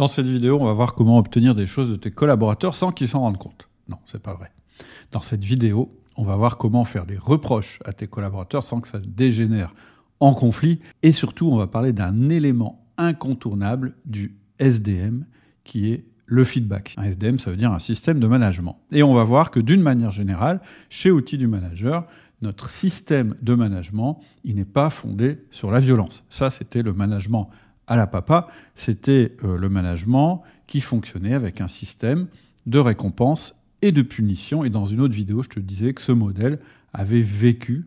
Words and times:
Dans 0.00 0.08
cette 0.08 0.28
vidéo, 0.28 0.56
on 0.58 0.64
va 0.64 0.72
voir 0.72 0.94
comment 0.94 1.18
obtenir 1.18 1.54
des 1.54 1.66
choses 1.66 1.90
de 1.90 1.96
tes 1.96 2.10
collaborateurs 2.10 2.74
sans 2.74 2.90
qu'ils 2.90 3.08
s'en 3.08 3.20
rendent 3.20 3.36
compte. 3.36 3.68
Non, 3.86 3.98
c'est 4.06 4.22
pas 4.22 4.32
vrai. 4.32 4.50
Dans 5.10 5.20
cette 5.20 5.44
vidéo, 5.44 5.94
on 6.16 6.24
va 6.24 6.36
voir 6.36 6.56
comment 6.56 6.86
faire 6.86 7.04
des 7.04 7.18
reproches 7.18 7.80
à 7.84 7.92
tes 7.92 8.06
collaborateurs 8.06 8.62
sans 8.62 8.80
que 8.80 8.88
ça 8.88 8.98
dégénère 8.98 9.74
en 10.18 10.32
conflit. 10.32 10.80
Et 11.02 11.12
surtout, 11.12 11.50
on 11.52 11.58
va 11.58 11.66
parler 11.66 11.92
d'un 11.92 12.30
élément 12.30 12.82
incontournable 12.96 13.94
du 14.06 14.38
SDM 14.58 15.26
qui 15.64 15.92
est 15.92 16.06
le 16.24 16.44
feedback. 16.44 16.94
Un 16.96 17.02
SDM, 17.02 17.38
ça 17.38 17.50
veut 17.50 17.58
dire 17.58 17.70
un 17.70 17.78
système 17.78 18.20
de 18.20 18.26
management. 18.26 18.80
Et 18.92 19.02
on 19.02 19.12
va 19.12 19.24
voir 19.24 19.50
que 19.50 19.60
d'une 19.60 19.82
manière 19.82 20.12
générale, 20.12 20.62
chez 20.88 21.10
Outils 21.10 21.36
du 21.36 21.46
Manager, 21.46 22.06
notre 22.40 22.70
système 22.70 23.34
de 23.42 23.54
management, 23.54 24.18
il 24.44 24.54
n'est 24.54 24.64
pas 24.64 24.88
fondé 24.88 25.44
sur 25.50 25.70
la 25.70 25.78
violence. 25.78 26.24
Ça, 26.30 26.48
c'était 26.48 26.82
le 26.82 26.94
management 26.94 27.50
à 27.90 27.96
la 27.96 28.06
papa, 28.06 28.46
c'était 28.74 29.36
euh, 29.44 29.58
le 29.58 29.68
management 29.68 30.42
qui 30.66 30.80
fonctionnait 30.80 31.34
avec 31.34 31.60
un 31.60 31.68
système 31.68 32.28
de 32.66 32.78
récompense 32.78 33.56
et 33.82 33.90
de 33.90 34.00
punition. 34.00 34.64
Et 34.64 34.70
dans 34.70 34.86
une 34.86 35.00
autre 35.00 35.14
vidéo, 35.14 35.42
je 35.42 35.48
te 35.48 35.60
disais 35.60 35.92
que 35.92 36.00
ce 36.00 36.12
modèle 36.12 36.60
avait 36.94 37.20
vécu. 37.20 37.86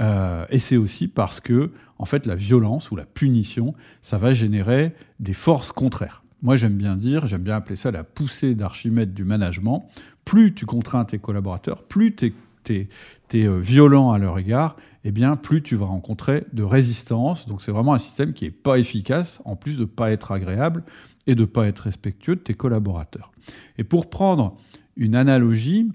Euh, 0.00 0.44
et 0.50 0.58
c'est 0.58 0.76
aussi 0.76 1.08
parce 1.08 1.40
que, 1.40 1.72
en 1.98 2.04
fait, 2.04 2.26
la 2.26 2.36
violence 2.36 2.90
ou 2.90 2.96
la 2.96 3.06
punition, 3.06 3.74
ça 4.02 4.18
va 4.18 4.34
générer 4.34 4.94
des 5.18 5.32
forces 5.32 5.72
contraires. 5.72 6.22
Moi, 6.42 6.56
j'aime 6.56 6.76
bien 6.76 6.96
dire, 6.96 7.26
j'aime 7.26 7.42
bien 7.42 7.56
appeler 7.56 7.76
ça 7.76 7.90
la 7.90 8.04
poussée 8.04 8.54
d'Archimède 8.54 9.14
du 9.14 9.24
management. 9.24 9.88
Plus 10.26 10.54
tu 10.54 10.66
contrains 10.66 11.06
tes 11.06 11.18
collaborateurs, 11.18 11.84
plus 11.84 12.14
tu 12.14 12.34
es, 12.70 12.88
euh, 13.34 13.58
violent 13.58 14.10
à 14.12 14.18
leur 14.18 14.38
égard, 14.38 14.76
eh 15.04 15.10
bien, 15.10 15.36
plus 15.36 15.62
tu 15.62 15.76
vas 15.76 15.86
rencontrer 15.86 16.44
de 16.52 16.62
résistance. 16.62 17.46
Donc, 17.46 17.62
c'est 17.62 17.72
vraiment 17.72 17.94
un 17.94 17.98
système 17.98 18.32
qui 18.32 18.44
n'est 18.44 18.50
pas 18.50 18.78
efficace, 18.78 19.40
en 19.44 19.56
plus 19.56 19.76
de 19.76 19.82
ne 19.82 19.86
pas 19.86 20.10
être 20.10 20.32
agréable 20.32 20.84
et 21.26 21.34
de 21.34 21.42
ne 21.42 21.46
pas 21.46 21.66
être 21.66 21.80
respectueux 21.80 22.36
de 22.36 22.40
tes 22.40 22.54
collaborateurs. 22.54 23.32
Et 23.76 23.84
pour 23.84 24.10
prendre 24.10 24.56
une 24.96 25.14
analogie, 25.14 25.90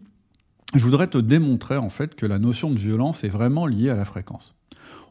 je 0.75 0.83
voudrais 0.83 1.07
te 1.07 1.17
démontrer 1.17 1.77
en 1.77 1.89
fait 1.89 2.15
que 2.15 2.25
la 2.25 2.39
notion 2.39 2.71
de 2.71 2.79
violence 2.79 3.23
est 3.23 3.29
vraiment 3.29 3.67
liée 3.67 3.89
à 3.89 3.95
la 3.95 4.05
fréquence. 4.05 4.55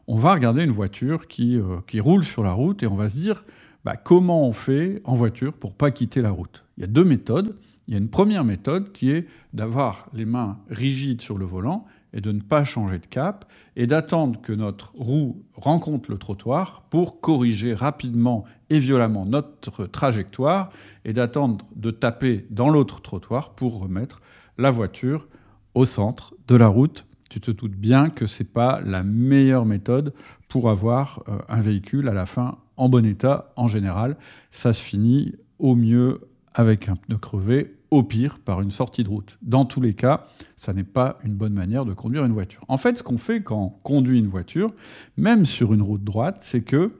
On 0.07 0.17
va 0.17 0.33
regarder 0.33 0.63
une 0.63 0.71
voiture 0.71 1.27
qui, 1.27 1.57
euh, 1.57 1.77
qui 1.87 1.99
roule 1.99 2.25
sur 2.25 2.43
la 2.43 2.51
route 2.51 2.83
et 2.83 2.87
on 2.87 2.95
va 2.95 3.07
se 3.07 3.15
dire 3.15 3.45
bah, 3.85 3.95
comment 3.95 4.47
on 4.47 4.53
fait 4.53 5.01
en 5.05 5.13
voiture 5.13 5.53
pour 5.53 5.73
pas 5.73 5.91
quitter 5.91 6.21
la 6.21 6.31
route? 6.31 6.63
Il 6.77 6.81
y 6.81 6.83
a 6.83 6.87
deux 6.87 7.05
méthodes. 7.05 7.57
Il 7.87 7.93
y 7.93 7.97
a 7.97 7.99
une 7.99 8.09
première 8.09 8.45
méthode 8.45 8.91
qui 8.91 9.11
est 9.11 9.27
d'avoir 9.53 10.07
les 10.13 10.25
mains 10.25 10.59
rigides 10.69 11.21
sur 11.21 11.37
le 11.37 11.45
volant 11.45 11.85
et 12.13 12.21
de 12.21 12.31
ne 12.31 12.41
pas 12.41 12.63
changer 12.63 12.99
de 12.99 13.05
cap 13.07 13.45
et 13.75 13.87
d'attendre 13.87 14.39
que 14.41 14.53
notre 14.53 14.93
roue 14.95 15.43
rencontre 15.53 16.11
le 16.11 16.17
trottoir 16.17 16.83
pour 16.89 17.19
corriger 17.19 17.73
rapidement 17.73 18.45
et 18.69 18.79
violemment 18.79 19.25
notre 19.25 19.85
trajectoire 19.85 20.69
et 21.03 21.13
d'attendre 21.13 21.65
de 21.75 21.91
taper 21.91 22.45
dans 22.49 22.69
l'autre 22.69 23.01
trottoir 23.01 23.53
pour 23.55 23.79
remettre 23.79 24.21
la 24.57 24.71
voiture 24.71 25.27
au 25.73 25.85
centre 25.85 26.35
de 26.47 26.55
la 26.55 26.67
route. 26.67 27.05
Tu 27.29 27.41
te 27.41 27.51
doutes 27.51 27.75
bien 27.75 28.09
que 28.09 28.27
ce 28.27 28.43
n'est 28.43 28.49
pas 28.49 28.79
la 28.85 29.03
meilleure 29.03 29.65
méthode 29.65 30.13
pour 30.47 30.69
avoir 30.69 31.23
euh, 31.27 31.39
un 31.49 31.61
véhicule 31.61 32.07
à 32.07 32.13
la 32.13 32.27
fin 32.27 32.59
en 32.77 32.89
bon 32.89 33.05
état 33.05 33.51
en 33.55 33.67
général. 33.67 34.17
Ça 34.51 34.71
se 34.71 34.83
finit 34.83 35.33
au 35.57 35.75
mieux 35.75 36.21
avec 36.53 36.89
un 36.89 36.95
pneu 36.95 37.17
crevé, 37.17 37.75
au 37.91 38.03
pire 38.03 38.39
par 38.39 38.61
une 38.61 38.71
sortie 38.71 39.03
de 39.03 39.09
route. 39.09 39.37
Dans 39.43 39.65
tous 39.65 39.79
les 39.79 39.93
cas, 39.93 40.27
ça 40.55 40.73
n'est 40.73 40.83
pas 40.83 41.19
une 41.23 41.33
bonne 41.33 41.53
manière 41.53 41.85
de 41.85 41.93
conduire 41.93 42.25
une 42.25 42.33
voiture. 42.33 42.63
En 42.67 42.77
fait, 42.77 42.97
ce 42.97 43.03
qu'on 43.03 43.19
fait 43.19 43.43
quand 43.43 43.61
on 43.61 43.69
conduit 43.69 44.17
une 44.17 44.27
voiture, 44.27 44.71
même 45.15 45.45
sur 45.45 45.73
une 45.73 45.81
route 45.83 46.03
droite, 46.03 46.37
c'est 46.41 46.61
que 46.61 46.93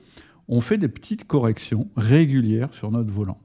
on 0.47 0.61
fait 0.61 0.77
des 0.77 0.89
petites 0.89 1.25
corrections 1.25 1.87
régulières 1.95 2.73
sur 2.73 2.91
notre 2.91 3.11
volant. 3.11 3.39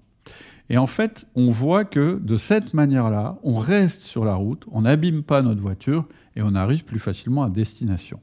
Et 0.68 0.76
en 0.76 0.86
fait, 0.86 1.26
on 1.34 1.48
voit 1.48 1.84
que 1.84 2.18
de 2.22 2.36
cette 2.36 2.74
manière-là, 2.74 3.38
on 3.42 3.56
reste 3.56 4.02
sur 4.02 4.24
la 4.24 4.34
route, 4.34 4.66
on 4.70 4.82
n'abîme 4.82 5.22
pas 5.22 5.40
notre 5.40 5.62
voiture 5.62 6.06
et 6.36 6.42
on 6.42 6.54
arrive 6.54 6.84
plus 6.84 6.98
facilement 6.98 7.44
à 7.44 7.50
destination. 7.50 8.20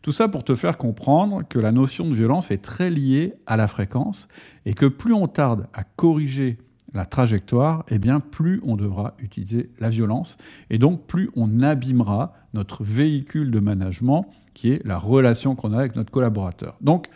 Tout 0.00 0.12
ça 0.12 0.28
pour 0.28 0.44
te 0.44 0.54
faire 0.54 0.78
comprendre 0.78 1.42
que 1.46 1.58
la 1.58 1.72
notion 1.72 2.08
de 2.08 2.14
violence 2.14 2.50
est 2.50 2.62
très 2.62 2.88
liée 2.88 3.34
à 3.46 3.58
la 3.58 3.68
fréquence 3.68 4.28
et 4.64 4.72
que 4.72 4.86
plus 4.86 5.12
on 5.12 5.28
tarde 5.28 5.66
à 5.74 5.84
corriger 5.84 6.56
la 6.94 7.04
trajectoire, 7.04 7.84
eh 7.88 7.98
bien 7.98 8.20
plus 8.20 8.60
on 8.64 8.76
devra 8.76 9.14
utiliser 9.18 9.70
la 9.78 9.90
violence 9.90 10.36
et 10.70 10.78
donc 10.78 11.06
plus 11.06 11.30
on 11.36 11.60
abîmera 11.60 12.32
notre 12.54 12.82
véhicule 12.84 13.50
de 13.50 13.60
management 13.60 14.26
qui 14.54 14.72
est 14.72 14.84
la 14.84 14.98
relation 14.98 15.54
qu'on 15.54 15.72
a 15.72 15.78
avec 15.78 15.96
notre 15.96 16.10
collaborateur. 16.10 16.76
Donc, 16.80 17.08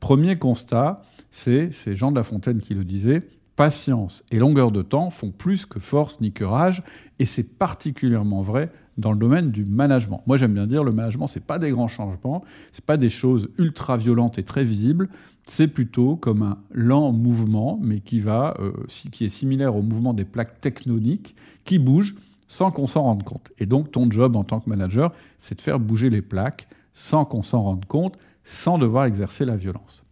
premier 0.00 0.38
constat, 0.38 1.02
c'est, 1.30 1.72
c'est 1.72 1.94
Jean 1.94 2.10
de 2.10 2.16
La 2.16 2.24
Fontaine 2.24 2.60
qui 2.60 2.74
le 2.74 2.84
disait, 2.84 3.22
patience 3.54 4.24
et 4.30 4.38
longueur 4.38 4.70
de 4.72 4.82
temps 4.82 5.10
font 5.10 5.30
plus 5.30 5.66
que 5.66 5.80
force 5.80 6.20
ni 6.20 6.32
que 6.32 6.44
rage, 6.44 6.82
et 7.18 7.26
c'est 7.26 7.42
particulièrement 7.42 8.42
vrai 8.42 8.72
dans 8.98 9.12
le 9.12 9.18
domaine 9.18 9.50
du 9.50 9.64
management. 9.64 10.22
Moi, 10.26 10.36
j'aime 10.36 10.52
bien 10.52 10.66
dire 10.66 10.84
le 10.84 10.92
management, 10.92 11.28
c'est 11.28 11.44
pas 11.44 11.58
des 11.58 11.70
grands 11.70 11.88
changements, 11.88 12.44
c'est 12.72 12.84
pas 12.84 12.96
des 12.96 13.10
choses 13.10 13.48
ultra 13.56 13.96
violentes 13.96 14.38
et 14.38 14.42
très 14.42 14.64
visibles, 14.64 15.08
c'est 15.46 15.68
plutôt 15.68 16.16
comme 16.16 16.42
un 16.42 16.58
lent 16.72 17.12
mouvement, 17.12 17.78
mais 17.80 18.00
qui 18.00 18.20
va, 18.20 18.54
euh, 18.58 18.72
qui 19.12 19.24
est 19.24 19.30
similaire 19.30 19.76
au 19.76 19.82
mouvement 19.82 20.12
des 20.12 20.24
plaques 20.24 20.60
tectoniques, 20.60 21.36
qui 21.64 21.78
bougent 21.78 22.16
sans 22.48 22.70
qu'on 22.70 22.86
s'en 22.86 23.02
rende 23.02 23.22
compte. 23.22 23.50
Et 23.58 23.66
donc, 23.66 23.92
ton 23.92 24.10
job 24.10 24.34
en 24.34 24.44
tant 24.44 24.60
que 24.60 24.68
manager, 24.68 25.12
c'est 25.38 25.56
de 25.56 25.60
faire 25.60 25.78
bouger 25.78 26.10
les 26.10 26.22
plaques 26.22 26.68
sans 26.92 27.24
qu'on 27.24 27.42
s'en 27.42 27.62
rende 27.62 27.84
compte, 27.84 28.18
sans 28.42 28.78
devoir 28.78 29.04
exercer 29.04 29.44
la 29.44 29.56
violence. 29.56 30.02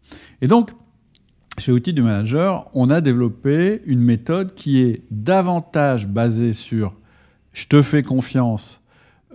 Et 0.40 0.46
donc, 0.46 0.70
chez 1.58 1.72
Outils 1.72 1.94
du 1.94 2.02
Manager, 2.02 2.68
on 2.74 2.90
a 2.90 3.00
développé 3.00 3.80
une 3.86 4.00
méthode 4.00 4.54
qui 4.54 4.80
est 4.80 5.02
davantage 5.10 6.06
basée 6.06 6.52
sur 6.52 6.94
je 7.56 7.66
te 7.68 7.80
fais 7.80 8.02
confiance 8.02 8.82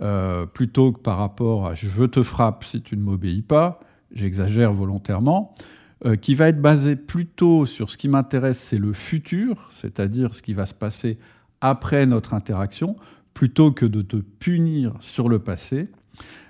euh, 0.00 0.46
plutôt 0.46 0.92
que 0.92 1.00
par 1.00 1.18
rapport 1.18 1.66
à 1.66 1.74
je 1.74 2.04
te 2.04 2.22
frappe 2.22 2.62
si 2.64 2.80
tu 2.80 2.96
ne 2.96 3.02
m'obéis 3.02 3.42
pas, 3.42 3.80
j'exagère 4.12 4.72
volontairement, 4.72 5.54
euh, 6.06 6.14
qui 6.14 6.36
va 6.36 6.48
être 6.48 6.62
basé 6.62 6.94
plutôt 6.94 7.66
sur 7.66 7.90
ce 7.90 7.96
qui 7.96 8.06
m'intéresse, 8.06 8.60
c'est 8.60 8.78
le 8.78 8.92
futur, 8.92 9.66
c'est-à-dire 9.70 10.36
ce 10.36 10.42
qui 10.42 10.54
va 10.54 10.66
se 10.66 10.74
passer 10.74 11.18
après 11.60 12.06
notre 12.06 12.32
interaction, 12.32 12.94
plutôt 13.34 13.72
que 13.72 13.86
de 13.86 14.02
te 14.02 14.16
punir 14.16 14.94
sur 15.00 15.28
le 15.28 15.40
passé. 15.40 15.88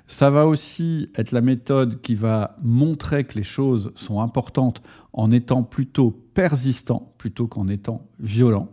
Ça 0.06 0.28
va 0.28 0.47
aussi 0.47 1.11
être 1.16 1.32
la 1.32 1.41
méthode 1.41 2.03
qui 2.03 2.15
va 2.15 2.59
montrer 2.61 3.25
que 3.25 3.34
les 3.34 3.44
choses 3.44 3.93
sont 3.94 4.21
importantes 4.21 4.82
en 5.15 5.31
étant 5.31 5.62
plutôt 5.62 6.11
persistant 6.34 7.15
plutôt 7.16 7.47
qu'en 7.47 7.66
étant 7.66 8.06
violent. 8.21 8.69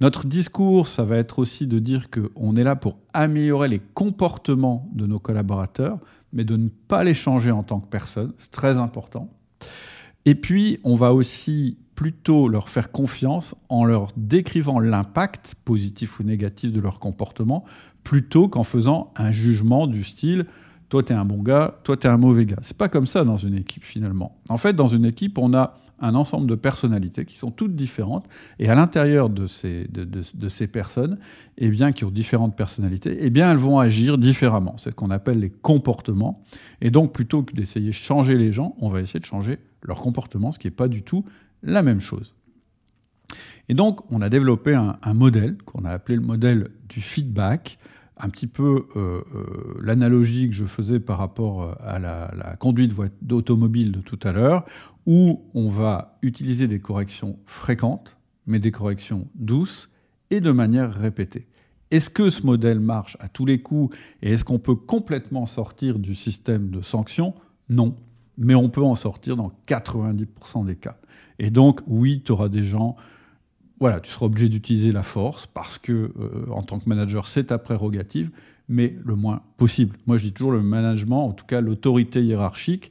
Notre 0.00 0.26
discours, 0.26 0.88
ça 0.88 1.04
va 1.04 1.16
être 1.16 1.38
aussi 1.38 1.66
de 1.66 1.78
dire 1.78 2.08
qu'on 2.10 2.56
est 2.56 2.64
là 2.64 2.76
pour 2.76 2.98
améliorer 3.12 3.68
les 3.68 3.78
comportements 3.78 4.88
de 4.92 5.06
nos 5.06 5.18
collaborateurs, 5.18 5.98
mais 6.32 6.44
de 6.44 6.56
ne 6.56 6.68
pas 6.68 7.04
les 7.04 7.14
changer 7.14 7.50
en 7.50 7.62
tant 7.62 7.80
que 7.80 7.88
personne. 7.88 8.32
C'est 8.38 8.50
très 8.50 8.78
important. 8.78 9.30
Et 10.24 10.34
puis, 10.34 10.80
on 10.82 10.94
va 10.94 11.12
aussi 11.12 11.78
plutôt 11.94 12.48
leur 12.48 12.70
faire 12.70 12.90
confiance 12.90 13.54
en 13.68 13.84
leur 13.84 14.08
décrivant 14.16 14.80
l'impact, 14.80 15.54
positif 15.64 16.18
ou 16.18 16.24
négatif, 16.24 16.72
de 16.72 16.80
leur 16.80 16.98
comportement, 16.98 17.64
plutôt 18.02 18.48
qu'en 18.48 18.64
faisant 18.64 19.12
un 19.16 19.30
jugement 19.30 19.86
du 19.86 20.02
style 20.02 20.46
toi 20.94 21.02
t'es 21.02 21.14
un 21.14 21.24
bon 21.24 21.42
gars, 21.42 21.80
toi 21.82 21.96
t'es 21.96 22.06
un 22.06 22.16
mauvais 22.16 22.46
gars. 22.46 22.58
C'est 22.62 22.76
pas 22.76 22.88
comme 22.88 23.06
ça 23.06 23.24
dans 23.24 23.36
une 23.36 23.56
équipe 23.56 23.82
finalement. 23.82 24.38
En 24.48 24.56
fait, 24.56 24.74
dans 24.74 24.86
une 24.86 25.04
équipe, 25.04 25.38
on 25.38 25.52
a 25.52 25.76
un 26.00 26.14
ensemble 26.14 26.48
de 26.48 26.54
personnalités 26.54 27.24
qui 27.24 27.36
sont 27.36 27.50
toutes 27.50 27.74
différentes, 27.76 28.26
et 28.58 28.68
à 28.68 28.74
l'intérieur 28.74 29.30
de 29.30 29.46
ces, 29.46 29.86
de, 29.88 30.48
ces 30.48 30.66
personnes, 30.66 31.18
eh 31.58 31.68
bien, 31.68 31.92
qui 31.92 32.04
ont 32.04 32.10
différentes 32.10 32.56
personnalités, 32.56 33.16
eh 33.20 33.30
bien, 33.30 33.50
elles 33.50 33.58
vont 33.58 33.78
agir 33.78 34.18
différemment. 34.18 34.76
C'est 34.76 34.90
ce 34.90 34.94
qu'on 34.94 35.10
appelle 35.10 35.40
les 35.40 35.50
comportements. 35.50 36.42
Et 36.80 36.90
donc, 36.90 37.12
plutôt 37.12 37.42
que 37.42 37.54
d'essayer 37.54 37.88
de 37.88 37.92
changer 37.92 38.36
les 38.36 38.52
gens, 38.52 38.74
on 38.80 38.88
va 38.88 39.00
essayer 39.00 39.20
de 39.20 39.24
changer 39.24 39.58
leur 39.82 39.98
comportement, 39.98 40.52
ce 40.52 40.58
qui 40.58 40.66
n'est 40.66 40.72
pas 40.72 40.88
du 40.88 41.02
tout 41.02 41.24
la 41.62 41.82
même 41.82 42.00
chose. 42.00 42.34
Et 43.68 43.74
donc, 43.74 44.00
on 44.10 44.20
a 44.20 44.28
développé 44.28 44.74
un, 44.74 45.14
modèle 45.14 45.56
qu'on 45.64 45.84
a 45.84 45.90
appelé 45.90 46.16
le 46.16 46.22
modèle 46.22 46.68
du 46.88 47.00
feedback, 47.00 47.78
un 48.16 48.28
petit 48.28 48.46
peu 48.46 48.86
euh, 48.96 49.22
euh, 49.34 49.80
l'analogie 49.82 50.48
que 50.48 50.54
je 50.54 50.66
faisais 50.66 51.00
par 51.00 51.18
rapport 51.18 51.76
à 51.80 51.98
la, 51.98 52.56
conduite 52.58 52.92
d'automobile 53.22 53.92
de 53.92 54.00
tout 54.00 54.18
à 54.22 54.32
l'heure, 54.32 54.64
où 55.06 55.42
on 55.54 55.68
va 55.68 56.18
utiliser 56.22 56.66
des 56.66 56.80
corrections 56.80 57.38
fréquentes, 57.46 58.16
mais 58.46 58.58
des 58.58 58.70
corrections 58.70 59.28
douces 59.34 59.90
et 60.30 60.40
de 60.40 60.50
manière 60.50 60.92
répétée. 60.92 61.46
Est-ce 61.90 62.10
que 62.10 62.30
ce 62.30 62.44
modèle 62.44 62.80
marche 62.80 63.16
à 63.20 63.28
tous 63.28 63.46
les 63.46 63.60
coups 63.60 63.96
et 64.22 64.32
est-ce 64.32 64.44
qu'on 64.44 64.58
peut 64.58 64.74
complètement 64.74 65.46
sortir 65.46 65.98
du 65.98 66.14
système 66.14 66.70
de 66.70 66.82
sanctions? 66.82 67.34
Non, 67.68 67.96
mais 68.38 68.54
on 68.54 68.68
peut 68.68 68.82
en 68.82 68.94
sortir 68.94 69.36
dans 69.36 69.52
90% 69.68 70.66
des 70.66 70.76
cas. 70.76 70.96
Et 71.38 71.50
donc, 71.50 71.80
oui, 71.86 72.22
tu 72.24 72.32
auras 72.32 72.48
des 72.48 72.64
gens 72.64 72.96
voilà, 73.80 74.00
tu 74.00 74.10
seras 74.10 74.26
obligé 74.26 74.48
d'utiliser 74.48 74.92
la 74.92 75.02
force 75.02 75.46
parce 75.46 75.78
que, 75.78 75.92
euh, 75.92 76.46
en 76.50 76.62
tant 76.62 76.78
que 76.78 76.88
manager, 76.88 77.26
c'est 77.26 77.44
ta 77.44 77.58
prérogative, 77.58 78.30
mais 78.68 78.96
le 79.04 79.14
moins 79.14 79.42
possible. 79.56 79.96
Moi, 80.06 80.16
je 80.16 80.24
dis 80.24 80.32
toujours 80.32 80.52
le 80.52 80.62
management, 80.62 81.26
en 81.26 81.32
tout 81.32 81.44
cas 81.46 81.60
l'autorité 81.60 82.22
hiérarchique, 82.24 82.90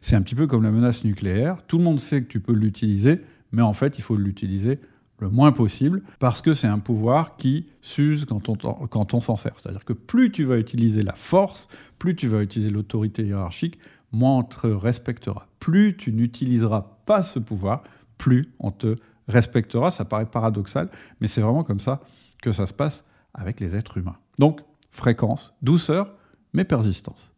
c'est 0.00 0.16
un 0.16 0.22
petit 0.22 0.34
peu 0.34 0.46
comme 0.46 0.62
la 0.62 0.70
menace 0.70 1.04
nucléaire. 1.04 1.58
Tout 1.66 1.78
le 1.78 1.84
monde 1.84 2.00
sait 2.00 2.22
que 2.22 2.28
tu 2.28 2.40
peux 2.40 2.52
l'utiliser, 2.52 3.20
mais 3.52 3.62
en 3.62 3.72
fait, 3.72 3.98
il 3.98 4.02
faut 4.02 4.16
l'utiliser 4.16 4.80
le 5.20 5.30
moins 5.30 5.52
possible, 5.52 6.02
parce 6.18 6.42
que 6.42 6.54
c'est 6.54 6.66
un 6.66 6.80
pouvoir 6.80 7.36
qui 7.36 7.66
s'use 7.80 8.24
quand 8.24 8.48
on, 8.48 8.56
quand 8.56 9.14
on 9.14 9.20
s'en 9.20 9.36
sert. 9.36 9.54
C'est-à-dire 9.56 9.84
que 9.84 9.92
plus 9.92 10.32
tu 10.32 10.44
vas 10.44 10.58
utiliser 10.58 11.02
la 11.02 11.14
force, 11.14 11.68
plus 11.98 12.16
tu 12.16 12.26
vas 12.26 12.42
utiliser 12.42 12.70
l'autorité 12.70 13.24
hiérarchique, 13.24 13.78
moins 14.12 14.38
on 14.38 14.42
te 14.42 14.66
respectera. 14.66 15.46
Plus 15.60 15.96
tu 15.96 16.12
n'utiliseras 16.12 16.98
pas 17.06 17.22
ce 17.22 17.38
pouvoir, 17.38 17.84
plus 18.18 18.48
on 18.58 18.70
te 18.70 18.96
respectera. 19.28 19.90
Ça 19.90 20.04
paraît 20.04 20.26
paradoxal, 20.26 20.88
mais 21.20 21.28
c'est 21.28 21.40
vraiment 21.40 21.64
comme 21.64 21.80
ça 21.80 22.02
que 22.42 22.52
ça 22.52 22.66
se 22.66 22.74
passe 22.74 23.04
avec 23.32 23.60
les 23.60 23.74
êtres 23.74 23.98
humains. 23.98 24.16
Donc, 24.38 24.60
fréquence, 24.94 25.52
douceur, 25.60 26.14
mais 26.52 26.64
persistance. 26.64 27.32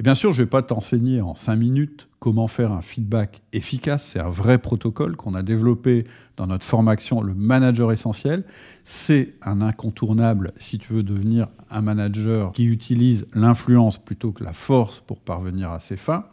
Et 0.00 0.02
bien 0.02 0.16
sûr, 0.16 0.32
je 0.32 0.40
ne 0.40 0.44
vais 0.44 0.50
pas 0.50 0.62
t'enseigner 0.62 1.20
en 1.20 1.36
cinq 1.36 1.54
minutes 1.54 2.08
comment 2.18 2.48
faire 2.48 2.72
un 2.72 2.80
feedback 2.80 3.42
efficace. 3.52 4.04
C'est 4.04 4.18
un 4.18 4.28
vrai 4.28 4.58
protocole 4.58 5.14
qu'on 5.14 5.36
a 5.36 5.42
développé 5.42 6.04
dans 6.36 6.48
notre 6.48 6.64
formation, 6.64 7.22
le 7.22 7.34
manager 7.34 7.92
essentiel. 7.92 8.42
C'est 8.84 9.34
un 9.42 9.60
incontournable 9.60 10.52
si 10.56 10.78
tu 10.78 10.92
veux 10.92 11.04
devenir 11.04 11.46
un 11.70 11.82
manager 11.82 12.50
qui 12.50 12.64
utilise 12.64 13.26
l'influence 13.32 13.98
plutôt 13.98 14.32
que 14.32 14.42
la 14.42 14.52
force 14.52 14.98
pour 14.98 15.20
parvenir 15.20 15.70
à 15.70 15.78
ses 15.78 15.96
fins. 15.96 16.26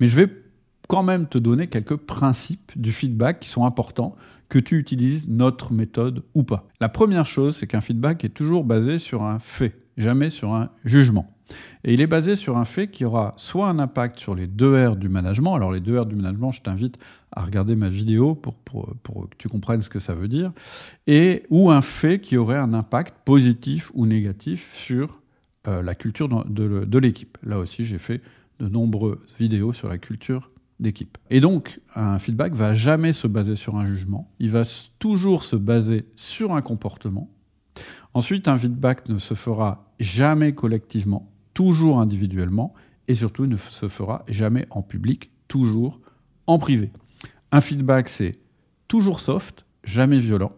Mais 0.00 0.08
je 0.08 0.16
vais 0.16 0.43
quand 0.88 1.02
même 1.02 1.26
te 1.26 1.38
donner 1.38 1.66
quelques 1.66 1.96
principes 1.96 2.72
du 2.76 2.92
feedback 2.92 3.40
qui 3.40 3.48
sont 3.48 3.64
importants, 3.64 4.16
que 4.48 4.58
tu 4.58 4.78
utilises 4.78 5.26
notre 5.28 5.72
méthode 5.72 6.22
ou 6.34 6.42
pas. 6.44 6.68
La 6.80 6.88
première 6.88 7.26
chose, 7.26 7.56
c'est 7.56 7.66
qu'un 7.66 7.80
feedback 7.80 8.24
est 8.24 8.28
toujours 8.28 8.64
basé 8.64 8.98
sur 8.98 9.22
un 9.22 9.38
fait, 9.38 9.74
jamais 9.96 10.30
sur 10.30 10.54
un 10.54 10.70
jugement. 10.84 11.30
Et 11.84 11.92
il 11.92 12.00
est 12.00 12.06
basé 12.06 12.36
sur 12.36 12.56
un 12.56 12.64
fait 12.64 12.88
qui 12.88 13.04
aura 13.04 13.34
soit 13.36 13.68
un 13.68 13.78
impact 13.78 14.18
sur 14.18 14.34
les 14.34 14.46
deux 14.46 14.88
R 14.88 14.96
du 14.96 15.08
management. 15.08 15.54
Alors 15.54 15.72
les 15.72 15.80
deux 15.80 15.98
R 15.98 16.06
du 16.06 16.16
management, 16.16 16.52
je 16.52 16.62
t'invite 16.62 16.98
à 17.32 17.42
regarder 17.42 17.76
ma 17.76 17.88
vidéo 17.88 18.34
pour, 18.34 18.54
pour, 18.54 18.94
que 19.28 19.36
tu 19.36 19.48
comprennes 19.48 19.82
ce 19.82 19.90
que 19.90 19.98
ça 19.98 20.14
veut 20.14 20.28
dire. 20.28 20.52
Et 21.06 21.42
ou 21.50 21.70
un 21.70 21.82
fait 21.82 22.20
qui 22.20 22.36
aurait 22.36 22.56
un 22.56 22.72
impact 22.72 23.14
positif 23.24 23.90
ou 23.94 24.06
négatif 24.06 24.72
sur 24.74 25.20
euh, 25.66 25.82
la 25.82 25.94
culture 25.94 26.28
de, 26.28 26.84
de 26.84 26.98
l'équipe. 26.98 27.36
Là 27.42 27.58
aussi, 27.58 27.84
j'ai 27.84 27.98
fait 27.98 28.22
de 28.60 28.68
nombreuses 28.68 29.18
vidéos 29.38 29.72
sur 29.72 29.88
la 29.88 29.98
culture 29.98 30.50
d'équipe. 30.80 31.18
Et 31.30 31.40
donc, 31.40 31.80
un 31.94 32.18
feedback 32.18 32.54
va 32.54 32.74
jamais 32.74 33.12
se 33.12 33.26
baser 33.26 33.56
sur 33.56 33.76
un 33.76 33.84
jugement, 33.84 34.30
il 34.38 34.50
va 34.50 34.64
toujours 34.98 35.44
se 35.44 35.56
baser 35.56 36.06
sur 36.16 36.54
un 36.54 36.62
comportement. 36.62 37.30
Ensuite, 38.12 38.48
un 38.48 38.58
feedback 38.58 39.08
ne 39.08 39.18
se 39.18 39.34
fera 39.34 39.92
jamais 40.00 40.54
collectivement, 40.54 41.30
toujours 41.52 42.00
individuellement, 42.00 42.74
et 43.08 43.14
surtout 43.14 43.46
ne 43.46 43.56
se 43.56 43.88
fera 43.88 44.24
jamais 44.28 44.66
en 44.70 44.82
public, 44.82 45.30
toujours 45.48 46.00
en 46.46 46.58
privé. 46.58 46.90
Un 47.52 47.60
feedback, 47.60 48.08
c'est 48.08 48.38
toujours 48.88 49.20
soft, 49.20 49.64
jamais 49.84 50.18
violent, 50.18 50.52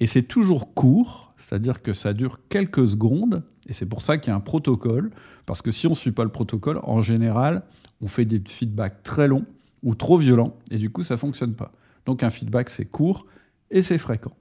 et 0.00 0.06
c'est 0.06 0.22
toujours 0.22 0.74
court, 0.74 1.34
c'est-à-dire 1.36 1.82
que 1.82 1.94
ça 1.94 2.12
dure 2.12 2.38
quelques 2.48 2.88
secondes, 2.88 3.44
et 3.70 3.72
c'est 3.72 3.86
pour 3.86 4.02
ça 4.02 4.18
qu'il 4.18 4.30
y 4.30 4.32
a 4.32 4.36
un 4.36 4.40
protocole, 4.40 5.12
parce 5.46 5.62
que 5.62 5.70
si 5.70 5.86
on 5.86 5.90
ne 5.90 5.94
suit 5.94 6.10
pas 6.10 6.24
le 6.24 6.30
protocole, 6.30 6.80
en 6.82 7.02
général, 7.02 7.62
on 8.02 8.08
fait 8.08 8.24
des 8.24 8.42
feedbacks 8.44 9.04
très 9.04 9.28
longs 9.28 9.46
ou 9.84 9.94
trop 9.94 10.18
violents, 10.18 10.56
et 10.72 10.76
du 10.76 10.90
coup, 10.90 11.04
ça 11.04 11.14
ne 11.14 11.20
fonctionne 11.20 11.54
pas. 11.54 11.72
Donc 12.04 12.24
un 12.24 12.30
feedback, 12.30 12.68
c'est 12.68 12.84
court 12.84 13.26
et 13.70 13.80
c'est 13.80 13.96
fréquent. 13.96 14.32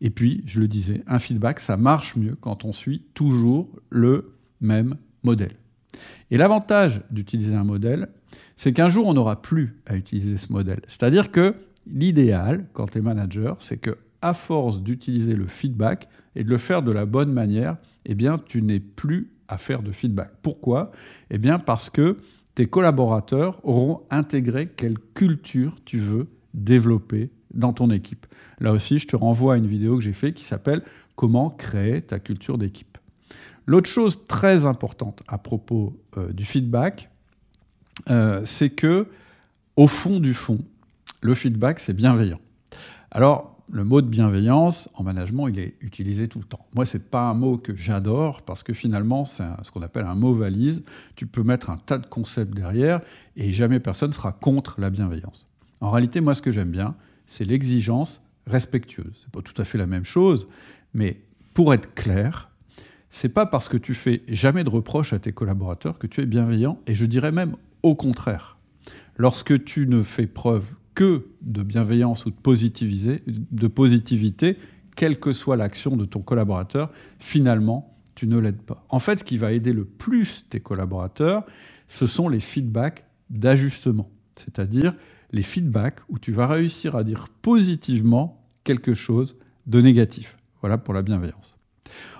Et 0.00 0.08
puis, 0.08 0.42
je 0.46 0.58
le 0.58 0.68
disais, 0.68 1.04
un 1.06 1.18
feedback, 1.18 1.60
ça 1.60 1.76
marche 1.76 2.16
mieux 2.16 2.34
quand 2.40 2.64
on 2.64 2.72
suit 2.72 3.04
toujours 3.12 3.68
le 3.90 4.32
même 4.62 4.96
modèle. 5.22 5.54
Et 6.30 6.38
l'avantage 6.38 7.02
d'utiliser 7.10 7.54
un 7.54 7.64
modèle, 7.64 8.08
c'est 8.56 8.72
qu'un 8.72 8.88
jour, 8.88 9.06
on 9.06 9.12
n'aura 9.12 9.42
plus 9.42 9.76
à 9.84 9.96
utiliser 9.96 10.38
ce 10.38 10.50
modèle. 10.50 10.80
C'est-à-dire 10.88 11.30
que 11.30 11.54
l'idéal, 11.86 12.66
quand 12.72 12.86
tu 12.86 12.98
es 12.98 13.00
manager, 13.02 13.56
c'est 13.58 13.76
que 13.76 13.98
à 14.22 14.32
force 14.32 14.80
d'utiliser 14.80 15.34
le 15.34 15.46
feedback 15.46 16.08
et 16.36 16.44
de 16.44 16.48
le 16.48 16.56
faire 16.56 16.82
de 16.82 16.90
la 16.90 17.04
bonne 17.04 17.32
manière, 17.32 17.76
eh 18.06 18.14
bien, 18.14 18.38
tu 18.38 18.62
n'es 18.62 18.80
plus 18.80 19.30
à 19.48 19.58
faire 19.58 19.82
de 19.82 19.92
feedback. 19.92 20.30
Pourquoi? 20.42 20.92
Eh 21.30 21.38
bien, 21.38 21.58
parce 21.58 21.90
que 21.90 22.18
tes 22.54 22.66
collaborateurs 22.66 23.60
auront 23.64 24.02
intégré 24.10 24.66
quelle 24.66 24.98
culture 25.14 25.76
tu 25.84 25.98
veux 25.98 26.28
développer 26.54 27.30
dans 27.54 27.72
ton 27.72 27.90
équipe. 27.90 28.26
Là 28.60 28.72
aussi, 28.72 28.98
je 28.98 29.06
te 29.06 29.16
renvoie 29.16 29.54
à 29.54 29.56
une 29.56 29.66
vidéo 29.66 29.96
que 29.96 30.02
j'ai 30.02 30.12
faite 30.12 30.34
qui 30.34 30.44
s'appelle 30.44 30.82
Comment 31.16 31.50
créer 31.50 32.00
ta 32.00 32.18
culture 32.18 32.56
d'équipe. 32.56 32.98
L'autre 33.66 33.88
chose 33.88 34.26
très 34.26 34.66
importante 34.66 35.22
à 35.28 35.38
propos 35.38 35.96
euh, 36.16 36.32
du 36.32 36.44
feedback, 36.44 37.10
euh, 38.10 38.42
c'est 38.44 38.70
que 38.70 39.06
au 39.76 39.86
fond 39.86 40.20
du 40.20 40.34
fond, 40.34 40.58
le 41.20 41.34
feedback 41.34 41.78
c'est 41.80 41.92
bienveillant. 41.92 42.40
Alors 43.10 43.51
le 43.72 43.84
mot 43.84 44.02
de 44.02 44.06
bienveillance 44.06 44.90
en 44.94 45.02
management, 45.02 45.48
il 45.48 45.58
est 45.58 45.74
utilisé 45.80 46.28
tout 46.28 46.38
le 46.38 46.44
temps. 46.44 46.66
Moi, 46.74 46.84
c'est 46.84 47.10
pas 47.10 47.30
un 47.30 47.34
mot 47.34 47.56
que 47.56 47.74
j'adore 47.74 48.42
parce 48.42 48.62
que 48.62 48.74
finalement, 48.74 49.24
c'est 49.24 49.44
ce 49.62 49.70
qu'on 49.70 49.80
appelle 49.80 50.04
un 50.04 50.14
mot 50.14 50.34
valise. 50.34 50.82
Tu 51.16 51.26
peux 51.26 51.42
mettre 51.42 51.70
un 51.70 51.78
tas 51.78 51.96
de 51.96 52.06
concepts 52.06 52.54
derrière 52.54 53.00
et 53.34 53.50
jamais 53.50 53.80
personne 53.80 54.12
sera 54.12 54.32
contre 54.32 54.78
la 54.78 54.90
bienveillance. 54.90 55.48
En 55.80 55.90
réalité, 55.90 56.20
moi, 56.20 56.34
ce 56.34 56.42
que 56.42 56.52
j'aime 56.52 56.70
bien, 56.70 56.94
c'est 57.26 57.46
l'exigence 57.46 58.20
respectueuse. 58.46 59.20
C'est 59.22 59.32
pas 59.32 59.40
tout 59.40 59.60
à 59.60 59.64
fait 59.64 59.78
la 59.78 59.86
même 59.86 60.04
chose, 60.04 60.48
mais 60.92 61.22
pour 61.54 61.72
être 61.72 61.94
clair, 61.94 62.50
c'est 63.08 63.30
pas 63.30 63.46
parce 63.46 63.70
que 63.70 63.78
tu 63.78 63.94
fais 63.94 64.22
jamais 64.28 64.64
de 64.64 64.70
reproches 64.70 65.14
à 65.14 65.18
tes 65.18 65.32
collaborateurs 65.32 65.98
que 65.98 66.06
tu 66.06 66.20
es 66.20 66.26
bienveillant, 66.26 66.78
et 66.86 66.94
je 66.94 67.06
dirais 67.06 67.32
même 67.32 67.56
au 67.82 67.94
contraire. 67.94 68.58
Lorsque 69.16 69.64
tu 69.64 69.86
ne 69.86 70.02
fais 70.02 70.26
preuve 70.26 70.66
que 70.94 71.26
de 71.42 71.62
bienveillance 71.62 72.26
ou 72.26 72.30
de, 72.30 73.20
de 73.50 73.66
positivité, 73.66 74.58
quelle 74.96 75.18
que 75.18 75.32
soit 75.32 75.56
l'action 75.56 75.96
de 75.96 76.04
ton 76.04 76.20
collaborateur, 76.20 76.90
finalement, 77.18 77.96
tu 78.14 78.26
ne 78.26 78.38
l'aides 78.38 78.62
pas. 78.62 78.84
En 78.88 78.98
fait, 78.98 79.20
ce 79.20 79.24
qui 79.24 79.38
va 79.38 79.52
aider 79.52 79.72
le 79.72 79.84
plus 79.84 80.46
tes 80.50 80.60
collaborateurs, 80.60 81.44
ce 81.88 82.06
sont 82.06 82.28
les 82.28 82.40
feedbacks 82.40 83.04
d'ajustement, 83.30 84.10
c'est-à-dire 84.36 84.94
les 85.32 85.42
feedbacks 85.42 86.00
où 86.08 86.18
tu 86.18 86.32
vas 86.32 86.46
réussir 86.46 86.94
à 86.94 87.04
dire 87.04 87.28
positivement 87.40 88.44
quelque 88.64 88.94
chose 88.94 89.36
de 89.66 89.80
négatif. 89.80 90.36
Voilà 90.60 90.78
pour 90.78 90.94
la 90.94 91.02
bienveillance. 91.02 91.56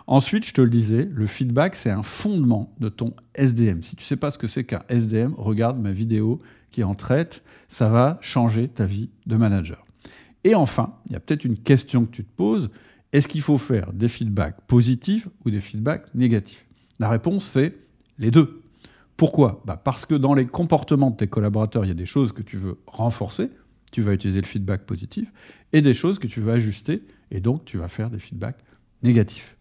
Ensuite, 0.07 0.45
je 0.45 0.53
te 0.53 0.61
le 0.61 0.69
disais, 0.69 1.09
le 1.13 1.27
feedback, 1.27 1.77
c'est 1.77 1.91
un 1.91 2.03
fondement 2.03 2.75
de 2.81 2.89
ton 2.89 3.15
SDM. 3.35 3.83
Si 3.83 3.95
tu 3.97 4.03
ne 4.03 4.07
sais 4.07 4.17
pas 4.17 4.31
ce 4.31 4.39
que 4.39 4.49
c'est 4.49 4.65
qu'un 4.65 4.83
SDM, 4.89 5.35
regarde 5.37 5.79
ma 5.79 5.93
vidéo 5.93 6.41
qui 6.73 6.83
en 6.83 6.95
traite. 6.95 7.45
Ça 7.69 7.89
va 7.89 8.19
changer 8.21 8.69
ta 8.69 8.87
vie 8.87 9.11
de 9.27 9.37
manager. 9.37 9.85
Et 10.45 10.55
enfin, 10.55 10.97
il 11.07 11.13
y 11.13 11.17
a 11.17 11.21
peut-être 11.21 11.45
une 11.45 11.57
question 11.57 12.05
que 12.05 12.11
tu 12.11 12.25
te 12.25 12.37
poses. 12.37 12.71
Est-ce 13.12 13.29
qu'il 13.29 13.43
faut 13.43 13.59
faire 13.59 13.93
des 13.93 14.09
feedbacks 14.09 14.61
positifs 14.67 15.29
ou 15.45 15.50
des 15.50 15.61
feedbacks 15.61 16.12
négatifs? 16.14 16.67
La 16.99 17.09
réponse, 17.09 17.45
c'est 17.45 17.76
les 18.19 18.31
deux. 18.31 18.62
Pourquoi? 19.17 19.62
Bah 19.67 19.76
Parce 19.76 20.07
que 20.07 20.14
dans 20.14 20.35
les 20.35 20.47
comportements 20.47 21.11
de 21.11 21.17
tes 21.17 21.29
collaborateurs, 21.29 21.85
il 21.85 21.88
y 21.88 21.93
a 21.93 21.95
des 21.95 22.07
choses 22.07 22.33
que 22.33 22.43
tu 22.43 22.57
veux 22.57 22.79
renforcer, 22.87 23.50
tu 23.93 24.02
vas 24.02 24.14
utiliser 24.14 24.41
le 24.41 24.47
feedback 24.47 24.85
positif, 24.85 25.31
et 25.73 25.83
des 25.83 25.95
choses 25.95 26.19
que 26.19 26.26
tu 26.26 26.41
veux 26.41 26.52
ajuster, 26.52 27.05
et 27.31 27.41
donc 27.41 27.64
tu 27.64 27.76
vas 27.76 27.88
faire 27.88 28.11
des 28.11 28.19
feedbacks 28.19 28.59
négatifs. 29.02 29.57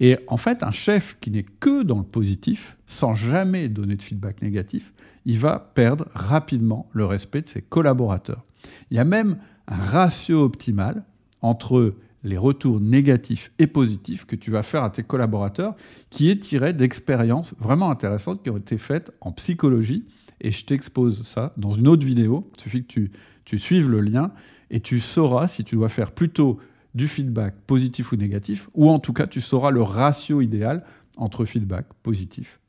Et 0.00 0.18
en 0.28 0.36
fait, 0.36 0.62
un 0.62 0.70
chef 0.70 1.16
qui 1.20 1.30
n'est 1.30 1.44
que 1.44 1.82
dans 1.82 1.98
le 1.98 2.04
positif, 2.04 2.76
sans 2.86 3.14
jamais 3.14 3.68
donner 3.68 3.96
de 3.96 4.02
feedback 4.02 4.42
négatif, 4.42 4.92
il 5.26 5.38
va 5.38 5.70
perdre 5.74 6.06
rapidement 6.14 6.88
le 6.92 7.04
respect 7.04 7.42
de 7.42 7.48
ses 7.48 7.62
collaborateurs. 7.62 8.44
Il 8.90 8.96
y 8.96 9.00
a 9.00 9.04
même 9.04 9.38
un 9.68 9.76
ratio 9.76 10.42
optimal 10.42 11.04
entre 11.42 11.94
les 12.22 12.36
retours 12.36 12.80
négatifs 12.80 13.50
et 13.58 13.66
positifs 13.66 14.26
que 14.26 14.36
tu 14.36 14.50
vas 14.50 14.62
faire 14.62 14.82
à 14.82 14.90
tes 14.90 15.02
collaborateurs, 15.02 15.74
qui 16.10 16.30
est 16.30 16.40
tiré 16.40 16.72
d'expériences 16.72 17.54
vraiment 17.58 17.90
intéressantes 17.90 18.42
qui 18.42 18.50
ont 18.50 18.58
été 18.58 18.78
faites 18.78 19.10
en 19.20 19.32
psychologie. 19.32 20.04
Et 20.40 20.50
je 20.50 20.64
t'expose 20.64 21.22
ça 21.22 21.52
dans 21.56 21.70
une 21.70 21.88
autre 21.88 22.06
vidéo. 22.06 22.50
Il 22.56 22.62
suffit 22.62 22.82
que 22.82 22.88
tu, 22.88 23.10
tu 23.44 23.58
suives 23.58 23.90
le 23.90 24.00
lien 24.00 24.32
et 24.70 24.80
tu 24.80 25.00
sauras 25.00 25.48
si 25.48 25.64
tu 25.64 25.76
dois 25.76 25.88
faire 25.88 26.12
plutôt 26.12 26.58
du 26.94 27.08
feedback 27.08 27.54
positif 27.66 28.12
ou 28.12 28.16
négatif, 28.16 28.68
ou 28.74 28.90
en 28.90 28.98
tout 28.98 29.12
cas 29.12 29.26
tu 29.26 29.40
sauras 29.40 29.70
le 29.70 29.82
ratio 29.82 30.40
idéal 30.40 30.84
entre 31.16 31.44
feedback 31.44 31.86
positif 32.02 32.60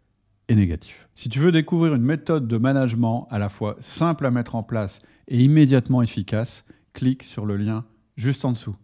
et 0.47 0.55
négatif. 0.55 1.07
Si 1.15 1.29
tu 1.29 1.39
veux 1.39 1.51
découvrir 1.51 1.95
une 1.95 2.03
méthode 2.03 2.47
de 2.47 2.57
management 2.57 3.27
à 3.31 3.39
la 3.39 3.49
fois 3.49 3.77
simple 3.79 4.25
à 4.25 4.31
mettre 4.31 4.55
en 4.55 4.63
place 4.63 5.01
et 5.27 5.39
immédiatement 5.39 6.01
efficace, 6.01 6.65
clique 6.93 7.23
sur 7.23 7.45
le 7.45 7.57
lien 7.57 7.85
juste 8.17 8.45
en 8.45 8.51
dessous. 8.51 8.75